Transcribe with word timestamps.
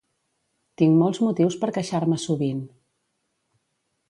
Tinc 0.81 0.95
molts 1.01 1.21
motius 1.25 1.59
per 1.65 1.71
queixar-me 1.77 2.19
sovint. 2.25 2.65